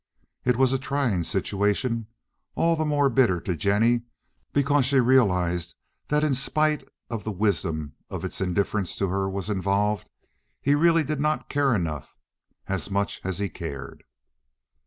[0.43, 2.07] It was a trying situation,
[2.55, 4.01] all the more bitter to Jennie
[4.51, 5.75] because she realized
[6.07, 10.09] that in spite of the wisdom of it indifference to her was involved.
[10.59, 12.17] He really did not care enough,
[12.65, 14.03] as much as he cared.